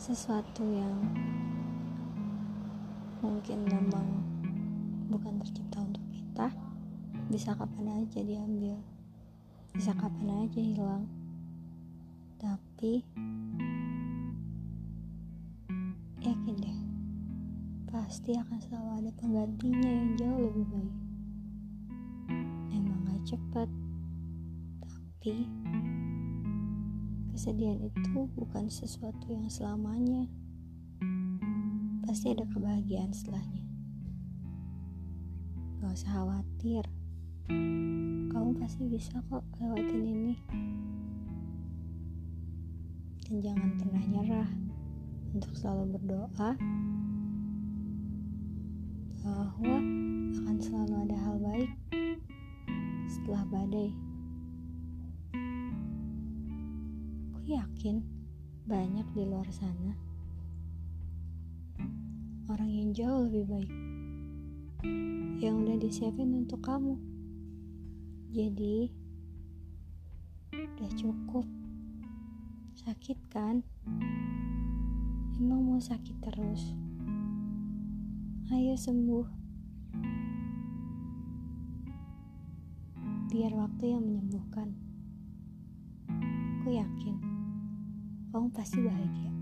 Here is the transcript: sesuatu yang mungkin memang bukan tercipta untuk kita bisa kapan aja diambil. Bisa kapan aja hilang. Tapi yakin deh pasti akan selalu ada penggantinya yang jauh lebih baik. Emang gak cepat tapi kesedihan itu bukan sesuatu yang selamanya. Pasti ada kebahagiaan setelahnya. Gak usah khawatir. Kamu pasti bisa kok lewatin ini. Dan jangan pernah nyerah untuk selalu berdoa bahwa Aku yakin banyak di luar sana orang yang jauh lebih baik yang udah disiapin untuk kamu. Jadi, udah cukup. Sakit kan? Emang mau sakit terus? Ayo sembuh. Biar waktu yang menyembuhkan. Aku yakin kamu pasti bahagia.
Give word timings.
sesuatu 0.00 0.66
yang 0.66 0.96
mungkin 3.20 3.62
memang 3.62 4.08
bukan 5.06 5.38
tercipta 5.38 5.84
untuk 5.84 6.02
kita 6.10 6.48
bisa 7.30 7.54
kapan 7.54 8.02
aja 8.02 8.18
diambil. 8.24 8.80
Bisa 9.70 9.94
kapan 9.94 10.48
aja 10.48 10.58
hilang. 10.58 11.04
Tapi 12.42 13.06
yakin 16.26 16.56
deh 16.58 16.80
pasti 17.86 18.34
akan 18.34 18.58
selalu 18.66 18.90
ada 19.04 19.10
penggantinya 19.20 19.90
yang 19.94 20.10
jauh 20.18 20.40
lebih 20.48 20.66
baik. 20.74 20.96
Emang 22.74 22.98
gak 23.06 23.22
cepat 23.30 23.68
tapi 24.80 25.44
kesedihan 27.40 27.80
itu 27.80 28.28
bukan 28.36 28.68
sesuatu 28.68 29.32
yang 29.32 29.48
selamanya. 29.48 30.28
Pasti 32.04 32.36
ada 32.36 32.44
kebahagiaan 32.44 33.16
setelahnya. 33.16 33.64
Gak 35.80 35.88
usah 35.88 36.20
khawatir. 36.20 36.84
Kamu 38.28 38.60
pasti 38.60 38.84
bisa 38.92 39.24
kok 39.32 39.40
lewatin 39.56 40.04
ini. 40.04 40.34
Dan 43.24 43.40
jangan 43.40 43.70
pernah 43.80 44.04
nyerah 44.04 44.50
untuk 45.32 45.56
selalu 45.56 45.96
berdoa 45.96 46.60
bahwa 49.24 49.76
Aku 57.80 57.88
yakin 57.88 58.04
banyak 58.68 59.08
di 59.16 59.24
luar 59.24 59.48
sana 59.56 59.96
orang 62.52 62.68
yang 62.68 62.92
jauh 62.92 63.24
lebih 63.24 63.48
baik 63.48 63.72
yang 65.40 65.64
udah 65.64 65.80
disiapin 65.80 66.44
untuk 66.44 66.60
kamu. 66.60 67.00
Jadi, 68.36 68.92
udah 70.52 70.92
cukup. 70.92 71.48
Sakit 72.84 73.16
kan? 73.32 73.64
Emang 75.40 75.64
mau 75.64 75.80
sakit 75.80 76.20
terus? 76.20 76.76
Ayo 78.52 78.76
sembuh. 78.76 79.24
Biar 83.32 83.56
waktu 83.56 83.84
yang 83.88 84.04
menyembuhkan. 84.04 84.68
Aku 86.60 86.76
yakin 86.76 87.39
kamu 88.30 88.48
pasti 88.54 88.78
bahagia. 88.78 89.39